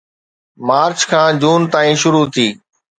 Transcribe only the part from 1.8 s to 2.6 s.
شروع ٿي